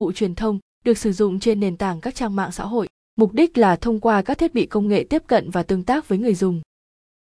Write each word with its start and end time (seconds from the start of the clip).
vụ 0.00 0.12
truyền 0.12 0.34
thông 0.34 0.58
được 0.84 0.98
sử 0.98 1.12
dụng 1.12 1.40
trên 1.40 1.60
nền 1.60 1.76
tảng 1.76 2.00
các 2.00 2.14
trang 2.14 2.36
mạng 2.36 2.52
xã 2.52 2.64
hội. 2.64 2.88
Mục 3.16 3.32
đích 3.32 3.58
là 3.58 3.76
thông 3.76 4.00
qua 4.00 4.22
các 4.22 4.38
thiết 4.38 4.54
bị 4.54 4.66
công 4.66 4.88
nghệ 4.88 5.06
tiếp 5.10 5.22
cận 5.26 5.50
và 5.50 5.62
tương 5.62 5.84
tác 5.84 6.08
với 6.08 6.18
người 6.18 6.34
dùng. 6.34 6.62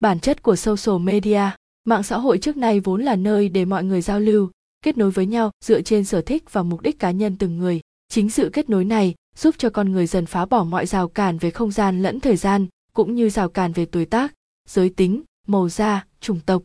Bản 0.00 0.21
chất 0.21 0.42
của 0.42 0.56
social 0.56 0.99
media, 0.99 1.41
mạng 1.84 2.02
xã 2.02 2.18
hội 2.18 2.39
trước 2.39 2.57
nay 2.57 2.81
vốn 2.81 3.02
là 3.02 3.17
nơi 3.17 3.49
để 3.49 3.65
mọi 3.65 3.84
người 3.84 4.00
giao 4.00 4.20
lưu, 4.20 4.50
kết 4.84 4.99
nối 4.99 5.10
với 5.10 5.26
nhau 5.26 5.50
dựa 5.65 5.81
trên 5.81 6.04
sở 6.04 6.20
thích 6.20 6.52
và 6.52 6.62
mục 6.62 6.81
đích 6.81 6.99
cá 6.99 7.10
nhân 7.10 7.36
từng 7.36 7.58
người. 7.58 7.81
Chính 8.09 8.30
sự 8.30 8.50
kết 8.52 8.70
nối 8.70 8.84
này 8.84 9.14
giúp 9.36 9.54
cho 9.58 9.70
con 9.70 9.93
người 9.93 10.06
dần 10.06 10.27
phá 10.27 10.46
bỏ 10.46 10.64
mọi 10.64 10.86
rào 10.86 11.08
cản 11.08 11.38
về 11.38 11.50
không 11.50 11.70
gian 11.70 12.02
lẫn 12.02 12.20
thời 12.20 12.36
gian, 12.36 12.66
cũng 12.93 13.14
như 13.14 13.30
rào 13.30 13.48
cản 13.48 13.72
về 13.72 13.84
tuổi 13.84 14.04
tác, 14.04 14.34
giới 14.68 14.88
tính, 14.88 15.22
màu 15.46 15.68
da, 15.68 16.06
chủng 16.20 16.40
tộc. 16.46 16.62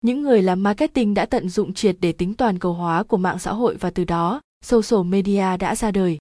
Những 0.00 0.22
người 0.22 0.42
làm 0.42 0.62
marketing 0.62 1.14
đã 1.14 1.26
tận 1.26 1.48
dụng 1.48 1.74
triệt 1.74 1.96
để 2.00 2.12
tính 2.12 2.34
toàn 2.34 2.58
cầu 2.58 2.72
hóa 2.72 3.02
của 3.02 3.16
mạng 3.16 3.38
xã 3.38 3.52
hội 3.52 3.76
và 3.76 3.90
từ 3.90 4.04
đó 4.04 4.40
social 4.64 5.04
media 5.04 5.56
đã 5.56 5.76
ra 5.76 5.90
đời 5.90 6.18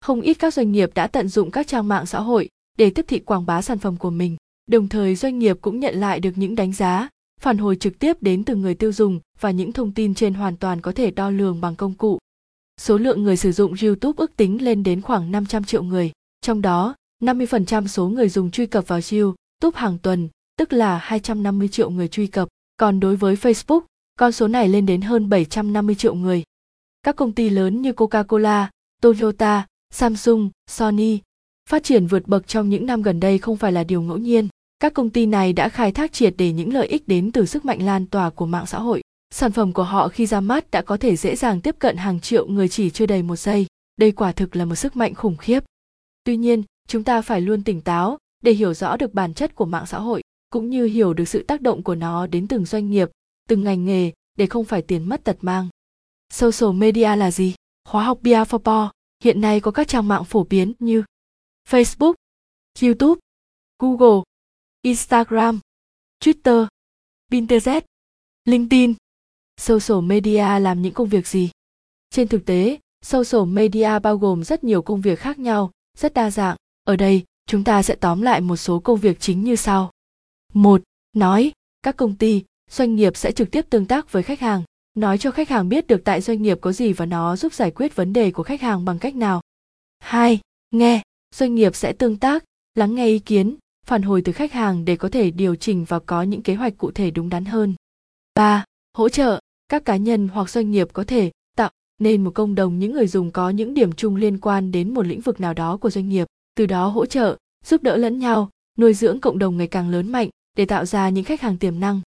không 0.00 0.20
ít 0.20 0.34
các 0.34 0.54
doanh 0.54 0.72
nghiệp 0.72 0.90
đã 0.94 1.06
tận 1.06 1.28
dụng 1.28 1.50
các 1.50 1.66
trang 1.66 1.88
mạng 1.88 2.06
xã 2.06 2.20
hội 2.20 2.48
để 2.78 2.90
tiếp 2.90 3.04
thị 3.08 3.18
quảng 3.18 3.46
bá 3.46 3.62
sản 3.62 3.78
phẩm 3.78 3.96
của 3.96 4.10
mình 4.10 4.36
đồng 4.66 4.88
thời 4.88 5.14
doanh 5.14 5.38
nghiệp 5.38 5.58
cũng 5.60 5.80
nhận 5.80 5.94
lại 5.94 6.20
được 6.20 6.32
những 6.36 6.54
đánh 6.54 6.72
giá 6.72 7.08
phản 7.38 7.58
hồi 7.58 7.76
trực 7.76 7.98
tiếp 7.98 8.22
đến 8.22 8.44
từ 8.44 8.56
người 8.56 8.74
tiêu 8.74 8.92
dùng 8.92 9.20
và 9.40 9.50
những 9.50 9.72
thông 9.72 9.92
tin 9.92 10.14
trên 10.14 10.34
hoàn 10.34 10.56
toàn 10.56 10.80
có 10.80 10.92
thể 10.92 11.10
đo 11.10 11.30
lường 11.30 11.60
bằng 11.60 11.76
công 11.76 11.94
cụ. 11.94 12.18
Số 12.80 12.98
lượng 12.98 13.22
người 13.22 13.36
sử 13.36 13.52
dụng 13.52 13.74
YouTube 13.82 14.16
ước 14.16 14.36
tính 14.36 14.62
lên 14.62 14.82
đến 14.82 15.00
khoảng 15.00 15.30
500 15.30 15.64
triệu 15.64 15.82
người, 15.82 16.12
trong 16.40 16.62
đó 16.62 16.94
50% 17.22 17.86
số 17.86 18.08
người 18.08 18.28
dùng 18.28 18.50
truy 18.50 18.66
cập 18.66 18.88
vào 18.88 19.00
YouTube 19.10 19.80
hàng 19.80 19.98
tuần, 19.98 20.28
tức 20.58 20.72
là 20.72 20.98
250 20.98 21.68
triệu 21.68 21.90
người 21.90 22.08
truy 22.08 22.26
cập, 22.26 22.48
còn 22.76 23.00
đối 23.00 23.16
với 23.16 23.34
Facebook, 23.34 23.80
con 24.18 24.32
số 24.32 24.48
này 24.48 24.68
lên 24.68 24.86
đến 24.86 25.00
hơn 25.00 25.28
750 25.28 25.94
triệu 25.94 26.14
người. 26.14 26.42
Các 27.02 27.16
công 27.16 27.32
ty 27.32 27.50
lớn 27.50 27.82
như 27.82 27.92
Coca-Cola, 27.92 28.66
Toyota, 29.02 29.66
Samsung, 29.90 30.50
Sony 30.70 31.18
phát 31.68 31.84
triển 31.84 32.06
vượt 32.06 32.28
bậc 32.28 32.48
trong 32.48 32.68
những 32.68 32.86
năm 32.86 33.02
gần 33.02 33.20
đây 33.20 33.38
không 33.38 33.56
phải 33.56 33.72
là 33.72 33.84
điều 33.84 34.02
ngẫu 34.02 34.18
nhiên. 34.18 34.48
Các 34.80 34.94
công 34.94 35.10
ty 35.10 35.26
này 35.26 35.52
đã 35.52 35.68
khai 35.68 35.92
thác 35.92 36.12
triệt 36.12 36.34
để 36.38 36.52
những 36.52 36.72
lợi 36.72 36.86
ích 36.86 37.08
đến 37.08 37.32
từ 37.32 37.46
sức 37.46 37.64
mạnh 37.64 37.82
lan 37.82 38.06
tỏa 38.06 38.30
của 38.30 38.46
mạng 38.46 38.66
xã 38.66 38.78
hội. 38.78 39.02
Sản 39.30 39.52
phẩm 39.52 39.72
của 39.72 39.82
họ 39.82 40.08
khi 40.08 40.26
ra 40.26 40.40
mắt 40.40 40.70
đã 40.70 40.82
có 40.82 40.96
thể 40.96 41.16
dễ 41.16 41.36
dàng 41.36 41.60
tiếp 41.60 41.76
cận 41.78 41.96
hàng 41.96 42.20
triệu 42.20 42.46
người 42.46 42.68
chỉ 42.68 42.90
chưa 42.90 43.06
đầy 43.06 43.22
một 43.22 43.36
giây. 43.36 43.66
Đây 43.96 44.12
quả 44.12 44.32
thực 44.32 44.56
là 44.56 44.64
một 44.64 44.74
sức 44.74 44.96
mạnh 44.96 45.14
khủng 45.14 45.36
khiếp. 45.36 45.64
Tuy 46.24 46.36
nhiên 46.36 46.62
chúng 46.88 47.04
ta 47.04 47.22
phải 47.22 47.40
luôn 47.40 47.62
tỉnh 47.62 47.80
táo 47.80 48.18
để 48.42 48.52
hiểu 48.52 48.74
rõ 48.74 48.96
được 48.96 49.14
bản 49.14 49.34
chất 49.34 49.54
của 49.54 49.64
mạng 49.66 49.86
xã 49.86 49.98
hội 49.98 50.22
cũng 50.50 50.70
như 50.70 50.86
hiểu 50.86 51.14
được 51.14 51.28
sự 51.28 51.42
tác 51.42 51.60
động 51.60 51.82
của 51.82 51.94
nó 51.94 52.26
đến 52.26 52.48
từng 52.48 52.64
doanh 52.64 52.90
nghiệp 52.90 53.08
từng 53.48 53.64
ngành 53.64 53.84
nghề 53.84 54.12
để 54.38 54.46
không 54.46 54.64
phải 54.64 54.82
tiền 54.82 55.08
mất 55.08 55.24
tật 55.24 55.36
mang 55.40 55.68
social 56.32 56.72
media 56.74 57.16
là 57.16 57.30
gì 57.30 57.54
khóa 57.88 58.04
học 58.04 58.18
bia 58.22 58.44
for 58.44 58.58
Paul 58.58 58.88
hiện 59.24 59.40
nay 59.40 59.60
có 59.60 59.70
các 59.70 59.88
trang 59.88 60.08
mạng 60.08 60.24
phổ 60.24 60.44
biến 60.44 60.72
như 60.78 61.04
facebook 61.68 62.14
youtube 62.82 63.20
google 63.78 64.22
Instagram, 64.82 65.60
Twitter, 66.24 66.66
Pinterest, 67.30 67.84
LinkedIn. 68.44 68.94
Social 69.60 70.00
media 70.02 70.58
làm 70.58 70.82
những 70.82 70.94
công 70.94 71.08
việc 71.08 71.26
gì? 71.26 71.50
Trên 72.10 72.28
thực 72.28 72.46
tế, 72.46 72.78
social 73.04 73.46
media 73.46 73.98
bao 73.98 74.18
gồm 74.18 74.44
rất 74.44 74.64
nhiều 74.64 74.82
công 74.82 75.00
việc 75.00 75.18
khác 75.18 75.38
nhau, 75.38 75.70
rất 75.98 76.14
đa 76.14 76.30
dạng. 76.30 76.56
Ở 76.84 76.96
đây, 76.96 77.24
chúng 77.46 77.64
ta 77.64 77.82
sẽ 77.82 77.94
tóm 77.94 78.22
lại 78.22 78.40
một 78.40 78.56
số 78.56 78.78
công 78.78 78.98
việc 78.98 79.20
chính 79.20 79.44
như 79.44 79.56
sau. 79.56 79.90
Một, 80.54 80.82
Nói, 81.12 81.52
các 81.82 81.96
công 81.96 82.16
ty, 82.16 82.44
doanh 82.70 82.94
nghiệp 82.94 83.16
sẽ 83.16 83.32
trực 83.32 83.50
tiếp 83.50 83.66
tương 83.70 83.86
tác 83.86 84.12
với 84.12 84.22
khách 84.22 84.40
hàng, 84.40 84.62
nói 85.00 85.18
cho 85.18 85.30
khách 85.30 85.48
hàng 85.48 85.68
biết 85.68 85.86
được 85.86 86.00
tại 86.04 86.20
doanh 86.20 86.42
nghiệp 86.42 86.58
có 86.60 86.72
gì 86.72 86.92
và 86.92 87.06
nó 87.06 87.36
giúp 87.36 87.54
giải 87.54 87.70
quyết 87.70 87.96
vấn 87.96 88.12
đề 88.12 88.30
của 88.30 88.42
khách 88.42 88.60
hàng 88.60 88.84
bằng 88.84 88.98
cách 88.98 89.16
nào. 89.16 89.40
Hai, 89.98 90.40
Nghe, 90.70 91.02
doanh 91.34 91.54
nghiệp 91.54 91.74
sẽ 91.74 91.92
tương 91.92 92.16
tác, 92.16 92.44
lắng 92.74 92.94
nghe 92.94 93.06
ý 93.06 93.18
kiến, 93.18 93.56
phản 93.86 94.02
hồi 94.02 94.22
từ 94.22 94.32
khách 94.32 94.52
hàng 94.52 94.84
để 94.84 94.96
có 94.96 95.08
thể 95.08 95.30
điều 95.30 95.56
chỉnh 95.56 95.84
và 95.88 95.98
có 95.98 96.22
những 96.22 96.42
kế 96.42 96.54
hoạch 96.54 96.78
cụ 96.78 96.90
thể 96.90 97.10
đúng 97.10 97.28
đắn 97.28 97.44
hơn. 97.44 97.74
3. 98.34 98.64
Hỗ 98.94 99.08
trợ, 99.08 99.40
các 99.68 99.84
cá 99.84 99.96
nhân 99.96 100.28
hoặc 100.28 100.50
doanh 100.50 100.70
nghiệp 100.70 100.88
có 100.92 101.04
thể 101.04 101.30
tạo 101.56 101.70
nên 101.98 102.24
một 102.24 102.30
cộng 102.34 102.54
đồng 102.54 102.78
những 102.78 102.92
người 102.92 103.06
dùng 103.06 103.30
có 103.30 103.50
những 103.50 103.74
điểm 103.74 103.92
chung 103.92 104.16
liên 104.16 104.38
quan 104.38 104.72
đến 104.72 104.94
một 104.94 105.06
lĩnh 105.06 105.20
vực 105.20 105.40
nào 105.40 105.54
đó 105.54 105.76
của 105.76 105.90
doanh 105.90 106.08
nghiệp, 106.08 106.26
từ 106.54 106.66
đó 106.66 106.88
hỗ 106.88 107.06
trợ, 107.06 107.36
giúp 107.64 107.82
đỡ 107.82 107.96
lẫn 107.96 108.18
nhau, 108.18 108.50
nuôi 108.78 108.94
dưỡng 108.94 109.20
cộng 109.20 109.38
đồng 109.38 109.56
ngày 109.56 109.66
càng 109.66 109.88
lớn 109.88 110.12
mạnh 110.12 110.28
để 110.56 110.64
tạo 110.64 110.84
ra 110.84 111.08
những 111.08 111.24
khách 111.24 111.40
hàng 111.40 111.56
tiềm 111.56 111.80
năng. 111.80 112.00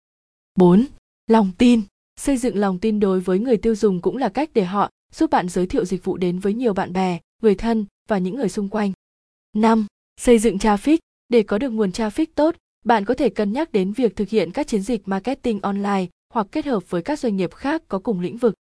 4. 0.56 0.86
Lòng 1.28 1.52
tin. 1.58 1.82
Xây 2.20 2.38
dựng 2.38 2.58
lòng 2.58 2.80
tin 2.80 3.00
đối 3.00 3.20
với 3.20 3.40
người 3.40 3.58
tiêu 3.58 3.76
dùng 3.76 4.02
cũng 4.02 4.18
là 4.18 4.30
cách 4.30 4.50
để 4.54 4.64
họ 4.64 4.90
giúp 5.14 5.30
bạn 5.30 5.50
giới 5.50 5.68
thiệu 5.68 5.86
dịch 5.86 6.04
vụ 6.04 6.18
đến 6.18 6.40
với 6.40 6.54
nhiều 6.54 6.74
bạn 6.74 6.94
bè, 6.94 7.20
người 7.42 7.56
thân 7.56 7.86
và 8.10 8.18
những 8.18 8.36
người 8.36 8.50
xung 8.50 8.70
quanh. 8.70 8.92
5. 9.58 9.86
Xây 10.22 10.40
dựng 10.40 10.58
traffic. 10.58 10.98
Để 11.30 11.44
có 11.44 11.58
được 11.58 11.70
nguồn 11.70 11.92
traffic 11.92 12.26
tốt, 12.36 12.56
bạn 12.86 13.06
có 13.06 13.14
thể 13.14 13.30
cân 13.30 13.54
nhắc 13.54 13.72
đến 13.72 13.94
việc 13.94 14.16
thực 14.16 14.30
hiện 14.30 14.52
các 14.52 14.68
chiến 14.68 14.82
dịch 14.82 15.08
marketing 15.08 15.60
online 15.62 16.06
hoặc 16.34 16.48
kết 16.52 16.66
hợp 16.66 16.90
với 16.90 17.02
các 17.02 17.20
doanh 17.20 17.36
nghiệp 17.36 17.54
khác 17.54 17.84
có 17.88 18.00
cùng 18.00 18.20
lĩnh 18.20 18.38
vực. 18.38 18.54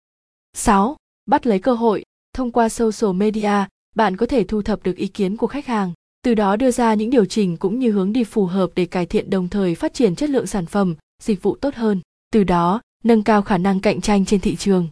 6. 0.53 0.95
Bắt 1.25 1.47
lấy 1.47 1.59
cơ 1.59 1.73
hội. 1.73 2.03
Thông 2.33 2.51
qua 2.51 2.69
social 2.69 3.13
media, 3.15 3.65
bạn 3.95 4.17
có 4.17 4.25
thể 4.25 4.43
thu 4.43 4.61
thập 4.61 4.83
được 4.83 4.95
ý 4.95 5.07
kiến 5.07 5.37
của 5.37 5.47
khách 5.47 5.65
hàng, 5.65 5.93
từ 6.23 6.33
đó 6.33 6.55
đưa 6.55 6.71
ra 6.71 6.93
những 6.93 7.09
điều 7.09 7.25
chỉnh 7.25 7.57
cũng 7.57 7.79
như 7.79 7.91
hướng 7.91 8.13
đi 8.13 8.23
phù 8.23 8.45
hợp 8.45 8.71
để 8.75 8.85
cải 8.85 9.05
thiện 9.05 9.29
đồng 9.29 9.49
thời 9.49 9.75
phát 9.75 9.93
triển 9.93 10.15
chất 10.15 10.29
lượng 10.29 10.47
sản 10.47 10.65
phẩm, 10.65 10.95
dịch 11.21 11.43
vụ 11.43 11.55
tốt 11.55 11.75
hơn, 11.75 12.01
từ 12.33 12.43
đó 12.43 12.81
nâng 13.03 13.23
cao 13.23 13.41
khả 13.41 13.57
năng 13.57 13.79
cạnh 13.79 14.01
tranh 14.01 14.25
trên 14.25 14.39
thị 14.39 14.55
trường. 14.55 14.87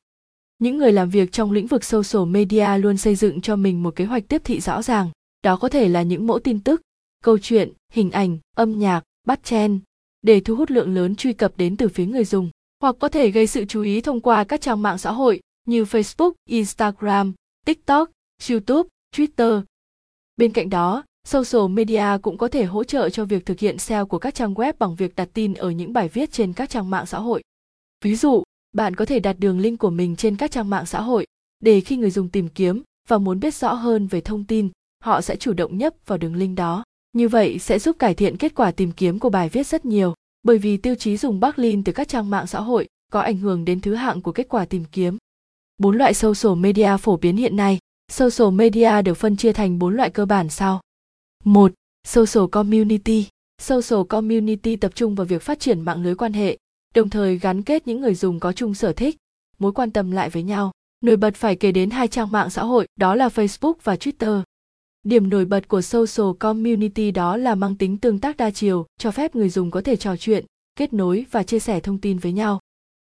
Những 0.60 0.78
người 0.78 0.92
làm 0.92 1.10
việc 1.10 1.32
trong 1.32 1.52
lĩnh 1.52 1.68
vực 1.68 1.84
social 1.84 2.26
media 2.28 2.78
luôn 2.78 2.98
xây 2.98 3.16
dựng 3.16 3.42
cho 3.42 3.56
mình 3.56 3.84
một 3.84 3.96
kế 3.96 4.06
hoạch 4.06 4.28
tiếp 4.28 4.42
thị 4.46 4.60
rõ 4.60 4.82
ràng. 4.82 5.10
Đó 5.44 5.56
có 5.56 5.70
thể 5.70 5.88
là 5.88 6.02
những 6.02 6.28
mẫu 6.28 6.40
tin 6.40 6.60
tức, 6.60 6.82
câu 7.24 7.38
chuyện, 7.38 7.74
hình 7.94 8.12
ảnh, 8.12 8.38
âm 8.56 8.80
nhạc, 8.80 9.04
bắt 9.28 9.44
chen 9.44 9.80
để 10.22 10.40
thu 10.40 10.56
hút 10.56 10.72
lượng 10.72 10.94
lớn 10.96 11.16
truy 11.16 11.34
cập 11.34 11.58
đến 11.58 11.78
từ 11.78 11.90
phía 11.90 12.06
người 12.06 12.26
dùng, 12.26 12.50
hoặc 12.82 12.96
có 13.00 13.10
thể 13.10 13.32
gây 13.32 13.48
sự 13.48 13.66
chú 13.66 13.82
ý 13.82 14.02
thông 14.02 14.22
qua 14.22 14.44
các 14.44 14.62
trang 14.62 14.82
mạng 14.82 14.98
xã 14.98 15.12
hội 15.12 15.42
như 15.66 15.84
Facebook, 15.84 16.32
Instagram, 16.50 17.34
TikTok, 17.66 18.10
YouTube, 18.50 18.90
Twitter. 19.16 19.62
Bên 20.38 20.52
cạnh 20.52 20.70
đó, 20.70 21.04
social 21.28 21.68
media 21.70 22.06
cũng 22.22 22.38
có 22.38 22.48
thể 22.48 22.64
hỗ 22.64 22.84
trợ 22.84 23.10
cho 23.10 23.26
việc 23.26 23.46
thực 23.46 23.60
hiện 23.60 23.78
SEO 23.78 24.06
của 24.06 24.20
các 24.20 24.36
trang 24.36 24.54
web 24.54 24.74
bằng 24.80 24.96
việc 24.96 25.16
đặt 25.16 25.30
tin 25.34 25.54
ở 25.54 25.70
những 25.70 25.94
bài 25.94 26.08
viết 26.08 26.32
trên 26.32 26.54
các 26.54 26.70
trang 26.70 26.90
mạng 26.90 27.06
xã 27.06 27.20
hội. 27.20 27.42
Ví 28.06 28.16
dụ, 28.16 28.44
bạn 28.72 28.96
có 28.96 29.06
thể 29.06 29.20
đặt 29.20 29.40
đường 29.40 29.60
link 29.60 29.80
của 29.80 29.90
mình 29.90 30.16
trên 30.16 30.36
các 30.36 30.52
trang 30.52 30.70
mạng 30.70 30.86
xã 30.86 31.02
hội 31.02 31.26
để 31.60 31.82
khi 31.82 31.98
người 31.98 32.12
dùng 32.12 32.30
tìm 32.30 32.48
kiếm 32.48 32.84
và 33.08 33.18
muốn 33.18 33.40
biết 33.40 33.56
rõ 33.56 33.74
hơn 33.74 34.08
về 34.08 34.22
thông 34.22 34.44
tin, 34.44 34.70
họ 35.04 35.22
sẽ 35.22 35.36
chủ 35.36 35.54
động 35.54 35.78
nhấp 35.78 35.94
vào 36.06 36.18
đường 36.18 36.36
link 36.36 36.58
đó. 36.58 36.84
Như 37.14 37.28
vậy 37.28 37.60
sẽ 37.60 37.80
giúp 37.80 38.00
cải 38.00 38.14
thiện 38.14 38.38
kết 38.38 38.56
quả 38.56 38.72
tìm 38.72 38.92
kiếm 38.92 39.20
của 39.20 39.30
bài 39.30 39.50
viết 39.50 39.68
rất 39.68 39.86
nhiều, 39.86 40.14
bởi 40.44 40.58
vì 40.58 40.78
tiêu 40.78 40.96
chí 40.96 41.18
dùng 41.18 41.40
backlink 41.40 41.86
từ 41.86 41.92
các 41.92 42.08
trang 42.08 42.30
mạng 42.30 42.48
xã 42.48 42.60
hội 42.60 42.88
có 43.12 43.20
ảnh 43.20 43.38
hưởng 43.38 43.66
đến 43.66 43.82
thứ 43.82 43.96
hạng 43.96 44.22
của 44.22 44.32
kết 44.32 44.50
quả 44.50 44.66
tìm 44.66 44.86
kiếm. 44.92 45.18
Bốn 45.78 45.98
loại 45.98 46.14
social 46.14 46.56
media 46.60 46.98
phổ 46.98 47.18
biến 47.18 47.38
hiện 47.38 47.56
nay. 47.56 47.80
Social 48.12 48.52
media 48.52 49.02
được 49.02 49.14
phân 49.14 49.38
chia 49.38 49.54
thành 49.54 49.80
bốn 49.80 49.96
loại 49.96 50.10
cơ 50.10 50.26
bản 50.26 50.50
sau. 50.50 50.82
Một, 51.44 51.72
Social 52.08 52.48
community. 52.52 53.28
Social 53.62 54.04
community 54.10 54.76
tập 54.76 54.92
trung 54.96 55.16
vào 55.16 55.26
việc 55.26 55.42
phát 55.42 55.60
triển 55.60 55.82
mạng 55.82 56.04
lưới 56.04 56.16
quan 56.16 56.34
hệ, 56.34 56.58
đồng 56.96 57.10
thời 57.10 57.38
gắn 57.40 57.64
kết 57.64 57.88
những 57.88 58.02
người 58.02 58.16
dùng 58.16 58.40
có 58.40 58.54
chung 58.54 58.74
sở 58.74 58.94
thích, 58.94 59.18
mối 59.60 59.72
quan 59.72 59.92
tâm 59.92 60.12
lại 60.12 60.30
với 60.30 60.44
nhau. 60.44 60.72
Nổi 61.02 61.18
bật 61.18 61.36
phải 61.36 61.56
kể 61.56 61.72
đến 61.72 61.90
hai 61.90 62.08
trang 62.08 62.32
mạng 62.32 62.50
xã 62.50 62.64
hội, 62.64 62.88
đó 62.96 63.16
là 63.16 63.28
Facebook 63.28 63.74
và 63.84 63.96
Twitter. 63.96 64.42
Điểm 65.04 65.30
nổi 65.30 65.46
bật 65.46 65.68
của 65.68 65.82
social 65.82 66.28
community 66.40 67.12
đó 67.12 67.38
là 67.38 67.56
mang 67.56 67.76
tính 67.76 67.98
tương 67.98 68.20
tác 68.20 68.38
đa 68.38 68.52
chiều, 68.52 68.86
cho 68.98 69.12
phép 69.12 69.36
người 69.36 69.50
dùng 69.50 69.72
có 69.72 69.82
thể 69.82 69.96
trò 69.96 70.16
chuyện, 70.18 70.46
kết 70.76 70.94
nối 70.94 71.26
và 71.32 71.44
chia 71.44 71.60
sẻ 71.60 71.80
thông 71.80 71.98
tin 71.98 72.18
với 72.18 72.32
nhau. 72.32 72.60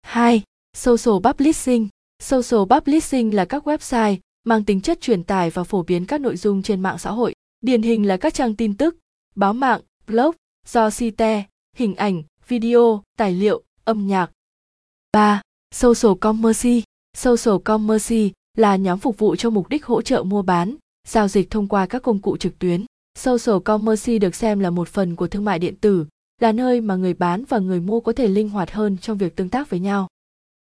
2. 0.02 0.44
Social 0.78 1.16
publishing. 1.24 1.88
Social 2.24 2.62
publishing 2.70 3.36
là 3.36 3.46
các 3.46 3.68
website 3.68 4.18
mang 4.44 4.64
tính 4.64 4.82
chất 4.82 5.02
truyền 5.02 5.24
tải 5.24 5.50
và 5.50 5.64
phổ 5.64 5.84
biến 5.84 6.06
các 6.06 6.22
nội 6.22 6.38
dung 6.38 6.62
trên 6.62 6.82
mạng 6.82 6.98
xã 6.98 7.12
hội. 7.12 7.34
Điển 7.62 7.82
hình 7.82 8.08
là 8.08 8.18
các 8.18 8.34
trang 8.34 8.56
tin 8.56 8.78
tức, 8.78 8.96
báo 9.36 9.54
mạng, 9.54 9.82
blog, 10.08 10.36
do 10.68 10.90
site, 10.90 11.44
hình 11.76 11.96
ảnh, 11.96 12.24
video, 12.48 13.02
tài 13.18 13.34
liệu, 13.34 13.64
âm 13.84 14.08
nhạc. 14.08 14.32
3. 15.12 15.42
Social 15.76 16.18
commerce. 16.22 16.82
Social 17.18 17.56
commerce 17.66 18.30
là 18.58 18.76
nhóm 18.76 19.00
phục 19.00 19.18
vụ 19.18 19.36
cho 19.36 19.50
mục 19.50 19.70
đích 19.70 19.86
hỗ 19.86 20.02
trợ 20.02 20.24
mua 20.24 20.42
bán, 20.42 20.76
giao 21.08 21.28
dịch 21.28 21.50
thông 21.50 21.68
qua 21.68 21.86
các 21.86 22.02
công 22.02 22.20
cụ 22.20 22.38
trực 22.38 22.60
tuyến. 22.60 22.86
Social 23.20 23.60
commerce 23.66 24.18
được 24.20 24.36
xem 24.36 24.60
là 24.60 24.70
một 24.70 24.88
phần 24.88 25.16
của 25.16 25.28
thương 25.28 25.46
mại 25.46 25.60
điện 25.60 25.76
tử, 25.76 26.06
là 26.42 26.52
nơi 26.52 26.82
mà 26.82 26.96
người 26.96 27.14
bán 27.14 27.44
và 27.46 27.60
người 27.60 27.80
mua 27.80 28.00
có 28.00 28.14
thể 28.14 28.28
linh 28.28 28.50
hoạt 28.50 28.72
hơn 28.72 28.98
trong 28.98 29.18
việc 29.18 29.36
tương 29.36 29.50
tác 29.50 29.70
với 29.70 29.80
nhau. 29.80 30.08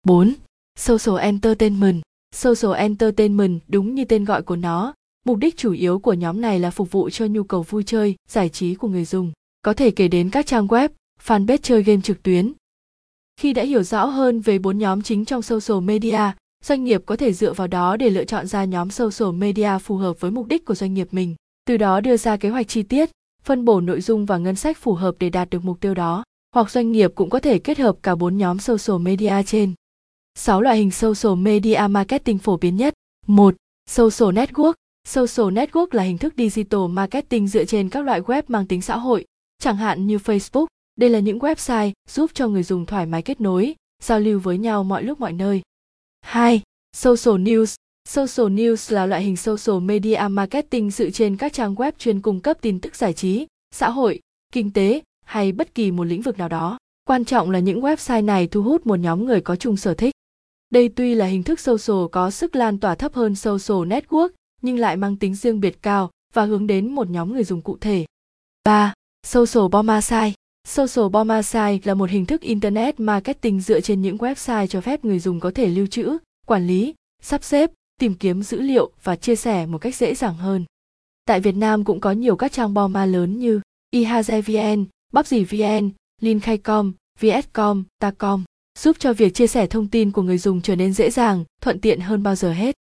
4. 0.02 0.34
Social 0.78 1.20
entertainment. 1.20 2.02
Social 2.34 2.74
entertainment 2.74 3.60
đúng 3.68 3.94
như 3.94 4.04
tên 4.04 4.24
gọi 4.24 4.42
của 4.42 4.56
nó, 4.56 4.94
mục 5.26 5.38
đích 5.38 5.56
chủ 5.56 5.72
yếu 5.72 5.98
của 5.98 6.12
nhóm 6.12 6.40
này 6.40 6.60
là 6.60 6.70
phục 6.70 6.90
vụ 6.90 7.10
cho 7.10 7.26
nhu 7.26 7.42
cầu 7.42 7.62
vui 7.62 7.82
chơi, 7.82 8.14
giải 8.28 8.48
trí 8.48 8.74
của 8.74 8.88
người 8.88 9.04
dùng. 9.04 9.32
Có 9.62 9.72
thể 9.72 9.90
kể 9.90 10.08
đến 10.08 10.30
các 10.30 10.46
trang 10.46 10.66
web, 10.66 10.88
fanpage 11.26 11.58
chơi 11.62 11.82
game 11.82 12.00
trực 12.00 12.22
tuyến. 12.22 12.52
Khi 13.40 13.52
đã 13.52 13.62
hiểu 13.62 13.82
rõ 13.82 14.04
hơn 14.04 14.40
về 14.40 14.58
bốn 14.58 14.78
nhóm 14.78 15.02
chính 15.02 15.24
trong 15.24 15.42
social 15.42 15.80
media, 15.80 16.32
doanh 16.64 16.84
nghiệp 16.84 17.02
có 17.06 17.16
thể 17.16 17.32
dựa 17.32 17.52
vào 17.52 17.66
đó 17.66 17.96
để 17.96 18.10
lựa 18.10 18.24
chọn 18.24 18.46
ra 18.46 18.64
nhóm 18.64 18.90
social 18.90 19.32
media 19.32 19.78
phù 19.82 19.96
hợp 19.96 20.20
với 20.20 20.30
mục 20.30 20.46
đích 20.46 20.64
của 20.64 20.74
doanh 20.74 20.94
nghiệp 20.94 21.08
mình 21.10 21.34
từ 21.66 21.76
đó 21.76 22.00
đưa 22.00 22.16
ra 22.16 22.36
kế 22.36 22.48
hoạch 22.48 22.68
chi 22.68 22.82
tiết 22.82 23.10
phân 23.44 23.64
bổ 23.64 23.80
nội 23.80 24.00
dung 24.00 24.26
và 24.26 24.38
ngân 24.38 24.56
sách 24.56 24.78
phù 24.78 24.94
hợp 24.94 25.14
để 25.18 25.30
đạt 25.30 25.50
được 25.50 25.64
mục 25.64 25.80
tiêu 25.80 25.94
đó 25.94 26.24
hoặc 26.54 26.70
doanh 26.70 26.92
nghiệp 26.92 27.12
cũng 27.14 27.30
có 27.30 27.38
thể 27.38 27.58
kết 27.58 27.78
hợp 27.78 27.96
cả 28.02 28.14
bốn 28.14 28.36
nhóm 28.36 28.58
social 28.58 29.02
media 29.02 29.42
trên 29.46 29.74
6 30.34 30.60
loại 30.60 30.76
hình 30.76 30.90
social 30.90 31.34
media 31.34 31.80
marketing 31.90 32.38
phổ 32.38 32.56
biến 32.56 32.76
nhất. 32.76 32.94
1. 33.26 33.54
Social 33.90 34.38
network. 34.38 34.72
Social 35.08 35.58
network 35.58 35.86
là 35.90 36.02
hình 36.02 36.18
thức 36.18 36.34
digital 36.36 36.80
marketing 36.90 37.48
dựa 37.48 37.64
trên 37.64 37.88
các 37.88 38.04
loại 38.04 38.20
web 38.20 38.42
mang 38.48 38.66
tính 38.66 38.82
xã 38.82 38.96
hội, 38.96 39.24
chẳng 39.58 39.76
hạn 39.76 40.06
như 40.06 40.16
Facebook. 40.16 40.66
Đây 41.00 41.10
là 41.10 41.18
những 41.18 41.38
website 41.38 41.92
giúp 42.08 42.30
cho 42.34 42.48
người 42.48 42.62
dùng 42.62 42.86
thoải 42.86 43.06
mái 43.06 43.22
kết 43.22 43.40
nối, 43.40 43.74
giao 44.02 44.20
lưu 44.20 44.40
với 44.40 44.58
nhau 44.58 44.84
mọi 44.84 45.02
lúc 45.02 45.20
mọi 45.20 45.32
nơi. 45.32 45.62
2. 46.20 46.62
Social 46.96 47.42
news. 47.42 47.74
Social 48.08 48.52
news 48.52 48.94
là 48.94 49.06
loại 49.06 49.22
hình 49.22 49.36
social 49.36 49.80
media 49.80 50.20
marketing 50.30 50.90
dựa 50.90 51.10
trên 51.10 51.36
các 51.36 51.52
trang 51.52 51.74
web 51.74 51.92
chuyên 51.98 52.20
cung 52.20 52.40
cấp 52.40 52.58
tin 52.60 52.80
tức 52.80 52.96
giải 52.96 53.12
trí, 53.12 53.46
xã 53.74 53.90
hội, 53.90 54.20
kinh 54.52 54.72
tế 54.72 55.00
hay 55.24 55.52
bất 55.52 55.74
kỳ 55.74 55.90
một 55.90 56.04
lĩnh 56.04 56.22
vực 56.22 56.38
nào 56.38 56.48
đó. 56.48 56.78
Quan 57.04 57.24
trọng 57.24 57.50
là 57.50 57.58
những 57.58 57.80
website 57.80 58.24
này 58.24 58.46
thu 58.46 58.62
hút 58.62 58.86
một 58.86 58.96
nhóm 58.96 59.24
người 59.24 59.40
có 59.40 59.56
chung 59.56 59.76
sở 59.76 59.94
thích. 59.94 60.14
Đây 60.70 60.88
tuy 60.88 61.14
là 61.14 61.26
hình 61.26 61.42
thức 61.42 61.60
social 61.60 62.06
có 62.12 62.30
sức 62.30 62.56
lan 62.56 62.78
tỏa 62.78 62.94
thấp 62.94 63.14
hơn 63.14 63.34
social 63.34 63.92
network, 63.92 64.28
nhưng 64.62 64.78
lại 64.78 64.96
mang 64.96 65.16
tính 65.16 65.34
riêng 65.34 65.60
biệt 65.60 65.82
cao 65.82 66.10
và 66.34 66.44
hướng 66.44 66.66
đến 66.66 66.94
một 66.94 67.10
nhóm 67.10 67.32
người 67.32 67.44
dùng 67.44 67.62
cụ 67.62 67.78
thể. 67.80 68.04
3. 68.64 68.92
Social 69.26 69.68
Bombasite 69.72 70.39
Social 70.68 71.08
Bombasite 71.12 71.78
là 71.84 71.94
một 71.94 72.10
hình 72.10 72.26
thức 72.26 72.40
Internet 72.40 73.00
marketing 73.00 73.60
dựa 73.60 73.80
trên 73.80 74.02
những 74.02 74.16
website 74.16 74.66
cho 74.66 74.80
phép 74.80 75.04
người 75.04 75.18
dùng 75.18 75.40
có 75.40 75.50
thể 75.54 75.66
lưu 75.66 75.86
trữ, 75.86 76.18
quản 76.46 76.66
lý, 76.66 76.94
sắp 77.22 77.44
xếp, 77.44 77.70
tìm 78.00 78.14
kiếm 78.14 78.42
dữ 78.42 78.60
liệu 78.60 78.90
và 79.02 79.16
chia 79.16 79.36
sẻ 79.36 79.66
một 79.66 79.78
cách 79.78 79.96
dễ 79.96 80.14
dàng 80.14 80.36
hơn. 80.36 80.64
Tại 81.24 81.40
Việt 81.40 81.56
Nam 81.56 81.84
cũng 81.84 82.00
có 82.00 82.12
nhiều 82.12 82.36
các 82.36 82.52
trang 82.52 82.74
bomber 82.74 83.10
lớn 83.12 83.38
như 83.38 83.60
iHaze.vn, 83.94 85.90
Linkhay.com, 86.20 86.92
VS.com, 87.20 87.84
Tacom 87.98 88.44
giúp 88.78 88.96
cho 88.98 89.12
việc 89.12 89.34
chia 89.34 89.46
sẻ 89.46 89.66
thông 89.66 89.88
tin 89.88 90.10
của 90.10 90.22
người 90.22 90.38
dùng 90.38 90.60
trở 90.60 90.76
nên 90.76 90.92
dễ 90.92 91.10
dàng, 91.10 91.44
thuận 91.62 91.80
tiện 91.80 92.00
hơn 92.00 92.22
bao 92.22 92.34
giờ 92.34 92.52
hết. 92.52 92.74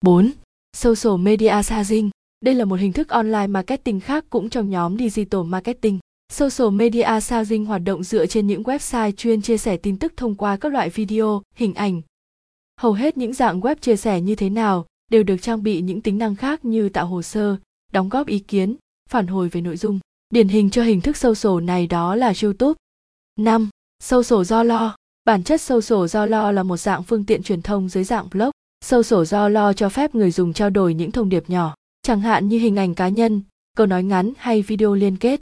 4. 0.00 0.30
Social 0.76 1.16
Media 1.18 1.62
Sharing 1.62 2.10
Đây 2.40 2.54
là 2.54 2.64
một 2.64 2.80
hình 2.80 2.92
thức 2.92 3.08
online 3.08 3.46
marketing 3.46 4.00
khác 4.00 4.24
cũng 4.30 4.50
trong 4.50 4.70
nhóm 4.70 4.98
Digital 4.98 5.42
Marketing. 5.42 5.98
Social 6.32 6.70
Media 6.70 7.02
Sizing 7.02 7.64
hoạt 7.64 7.82
động 7.84 8.02
dựa 8.02 8.26
trên 8.26 8.46
những 8.46 8.62
website 8.62 9.12
chuyên 9.12 9.42
chia 9.42 9.58
sẻ 9.58 9.76
tin 9.76 9.98
tức 9.98 10.12
thông 10.16 10.34
qua 10.34 10.56
các 10.56 10.72
loại 10.72 10.90
video, 10.90 11.42
hình 11.54 11.74
ảnh. 11.74 12.02
Hầu 12.80 12.92
hết 12.92 13.16
những 13.16 13.32
dạng 13.32 13.60
web 13.60 13.74
chia 13.74 13.96
sẻ 13.96 14.20
như 14.20 14.34
thế 14.34 14.50
nào 14.50 14.86
đều 15.10 15.22
được 15.22 15.36
trang 15.42 15.62
bị 15.62 15.80
những 15.80 16.00
tính 16.00 16.18
năng 16.18 16.36
khác 16.36 16.64
như 16.64 16.88
tạo 16.88 17.06
hồ 17.06 17.22
sơ, 17.22 17.56
đóng 17.92 18.08
góp 18.08 18.26
ý 18.26 18.38
kiến, 18.38 18.76
phản 19.10 19.26
hồi 19.26 19.48
về 19.48 19.60
nội 19.60 19.76
dung. 19.76 20.00
Điển 20.30 20.48
hình 20.48 20.70
cho 20.70 20.82
hình 20.82 21.00
thức 21.00 21.16
social 21.16 21.62
này 21.62 21.86
đó 21.86 22.14
là 22.14 22.32
YouTube. 22.42 22.74
5. 23.36 23.68
Social 24.02 24.44
do 24.44 24.62
lo 24.62 24.96
Bản 25.24 25.44
chất 25.44 25.60
social 25.60 26.06
do 26.06 26.26
lo 26.26 26.52
là 26.52 26.62
một 26.62 26.76
dạng 26.76 27.02
phương 27.02 27.24
tiện 27.24 27.42
truyền 27.42 27.62
thông 27.62 27.88
dưới 27.88 28.04
dạng 28.04 28.28
blog. 28.30 28.50
Social 28.84 29.24
do 29.24 29.48
lo 29.48 29.72
cho 29.72 29.88
phép 29.88 30.14
người 30.14 30.30
dùng 30.30 30.52
trao 30.52 30.70
đổi 30.70 30.94
những 30.94 31.10
thông 31.10 31.28
điệp 31.28 31.50
nhỏ, 31.50 31.74
chẳng 32.02 32.20
hạn 32.20 32.48
như 32.48 32.58
hình 32.58 32.76
ảnh 32.76 32.94
cá 32.94 33.08
nhân, 33.08 33.42
câu 33.76 33.86
nói 33.86 34.02
ngắn 34.02 34.32
hay 34.36 34.62
video 34.62 34.94
liên 34.94 35.16
kết. 35.16 35.40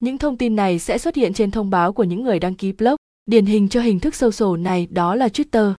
Những 0.00 0.18
thông 0.18 0.36
tin 0.36 0.56
này 0.56 0.78
sẽ 0.78 0.98
xuất 0.98 1.14
hiện 1.14 1.32
trên 1.32 1.50
thông 1.50 1.70
báo 1.70 1.92
của 1.92 2.04
những 2.04 2.22
người 2.22 2.38
đăng 2.38 2.54
ký 2.54 2.72
blog. 2.72 2.96
Điển 3.26 3.46
hình 3.46 3.68
cho 3.68 3.80
hình 3.80 4.00
thức 4.00 4.14
social 4.14 4.58
này 4.58 4.86
đó 4.90 5.14
là 5.14 5.28
Twitter. 5.28 5.74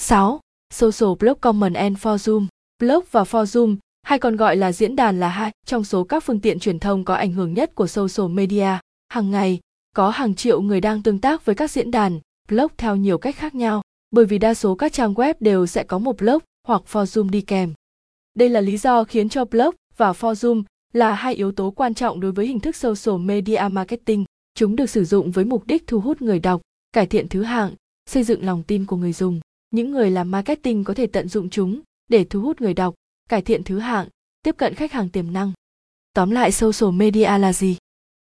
6. 0.00 0.40
Social 0.74 1.10
blog 1.18 1.38
Common 1.40 1.72
and 1.72 1.98
Forum. 1.98 2.46
Blog 2.78 3.04
và 3.10 3.22
forum, 3.22 3.76
hay 4.02 4.18
còn 4.18 4.36
gọi 4.36 4.56
là 4.56 4.72
diễn 4.72 4.96
đàn 4.96 5.20
là 5.20 5.28
hai 5.28 5.50
trong 5.66 5.84
số 5.84 6.04
các 6.04 6.24
phương 6.24 6.40
tiện 6.40 6.58
truyền 6.58 6.78
thông 6.78 7.04
có 7.04 7.14
ảnh 7.14 7.32
hưởng 7.32 7.54
nhất 7.54 7.74
của 7.74 7.86
social 7.86 8.28
media. 8.28 8.78
Hàng 9.08 9.30
ngày, 9.30 9.60
có 9.96 10.10
hàng 10.10 10.34
triệu 10.34 10.60
người 10.60 10.80
đang 10.80 11.02
tương 11.02 11.18
tác 11.18 11.44
với 11.44 11.54
các 11.54 11.70
diễn 11.70 11.90
đàn, 11.90 12.20
blog 12.48 12.70
theo 12.76 12.96
nhiều 12.96 13.18
cách 13.18 13.36
khác 13.36 13.54
nhau, 13.54 13.82
bởi 14.10 14.24
vì 14.24 14.38
đa 14.38 14.54
số 14.54 14.74
các 14.74 14.92
trang 14.92 15.14
web 15.14 15.34
đều 15.40 15.66
sẽ 15.66 15.84
có 15.84 15.98
một 15.98 16.18
blog 16.18 16.38
hoặc 16.66 16.82
forum 16.92 17.30
đi 17.30 17.40
kèm. 17.40 17.72
Đây 18.34 18.48
là 18.48 18.60
lý 18.60 18.76
do 18.76 19.04
khiến 19.04 19.28
cho 19.28 19.44
blog 19.44 19.74
và 19.96 20.12
forum 20.12 20.62
là 20.92 21.14
hai 21.14 21.34
yếu 21.34 21.52
tố 21.52 21.70
quan 21.70 21.94
trọng 21.94 22.20
đối 22.20 22.32
với 22.32 22.46
hình 22.46 22.60
thức 22.60 22.76
social 22.76 23.18
media 23.20 23.68
marketing. 23.72 24.24
Chúng 24.54 24.76
được 24.76 24.90
sử 24.90 25.04
dụng 25.04 25.30
với 25.30 25.44
mục 25.44 25.66
đích 25.66 25.86
thu 25.86 26.00
hút 26.00 26.22
người 26.22 26.38
đọc, 26.38 26.60
cải 26.92 27.06
thiện 27.06 27.28
thứ 27.28 27.42
hạng, 27.42 27.74
xây 28.06 28.24
dựng 28.24 28.44
lòng 28.44 28.62
tin 28.62 28.86
của 28.86 28.96
người 28.96 29.12
dùng. 29.12 29.40
Những 29.70 29.90
người 29.90 30.10
làm 30.10 30.30
marketing 30.30 30.84
có 30.84 30.94
thể 30.94 31.06
tận 31.06 31.28
dụng 31.28 31.50
chúng 31.50 31.80
để 32.08 32.24
thu 32.24 32.40
hút 32.40 32.60
người 32.60 32.74
đọc, 32.74 32.94
cải 33.28 33.42
thiện 33.42 33.64
thứ 33.64 33.78
hạng, 33.78 34.08
tiếp 34.42 34.54
cận 34.58 34.74
khách 34.74 34.92
hàng 34.92 35.08
tiềm 35.08 35.32
năng. 35.32 35.52
Tóm 36.14 36.30
lại 36.30 36.52
social 36.52 36.94
media 36.94 37.38
là 37.38 37.52
gì? 37.52 37.76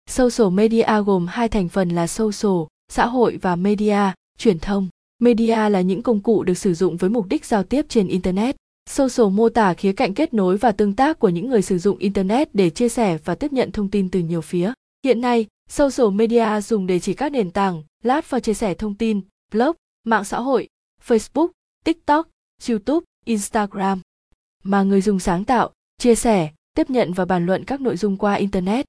Social 0.09 0.49
media 0.49 1.01
gồm 1.05 1.27
hai 1.27 1.49
thành 1.49 1.69
phần 1.69 1.89
là 1.89 2.07
social, 2.07 2.61
xã 2.91 3.05
hội 3.05 3.37
và 3.41 3.55
media, 3.55 4.13
truyền 4.37 4.59
thông. 4.59 4.87
Media 5.19 5.69
là 5.69 5.81
những 5.81 6.01
công 6.01 6.21
cụ 6.21 6.43
được 6.43 6.57
sử 6.57 6.73
dụng 6.73 6.97
với 6.97 7.09
mục 7.09 7.27
đích 7.29 7.45
giao 7.45 7.63
tiếp 7.63 7.85
trên 7.89 8.07
internet. 8.07 8.55
Social 8.89 9.29
mô 9.31 9.49
tả 9.49 9.73
khía 9.73 9.93
cạnh 9.93 10.13
kết 10.13 10.33
nối 10.33 10.57
và 10.57 10.71
tương 10.71 10.93
tác 10.93 11.19
của 11.19 11.29
những 11.29 11.49
người 11.49 11.61
sử 11.61 11.77
dụng 11.77 11.97
internet 11.97 12.55
để 12.55 12.69
chia 12.69 12.89
sẻ 12.89 13.17
và 13.25 13.35
tiếp 13.35 13.53
nhận 13.53 13.71
thông 13.71 13.89
tin 13.89 14.09
từ 14.09 14.19
nhiều 14.19 14.41
phía. 14.41 14.73
Hiện 15.05 15.21
nay, 15.21 15.47
social 15.69 16.11
media 16.11 16.61
dùng 16.61 16.87
để 16.87 16.99
chỉ 16.99 17.13
các 17.13 17.31
nền 17.31 17.51
tảng, 17.51 17.83
platform 18.03 18.39
chia 18.39 18.53
sẻ 18.53 18.73
thông 18.73 18.95
tin, 18.95 19.21
blog, 19.51 19.75
mạng 20.05 20.23
xã 20.23 20.39
hội, 20.39 20.67
Facebook, 21.07 21.47
TikTok, 21.85 22.27
YouTube, 22.69 23.05
Instagram 23.25 24.01
mà 24.63 24.83
người 24.83 25.01
dùng 25.01 25.19
sáng 25.19 25.45
tạo, 25.45 25.71
chia 25.97 26.15
sẻ, 26.15 26.49
tiếp 26.75 26.89
nhận 26.89 27.13
và 27.13 27.25
bàn 27.25 27.45
luận 27.45 27.65
các 27.65 27.81
nội 27.81 27.97
dung 27.97 28.17
qua 28.17 28.33
internet. 28.33 28.85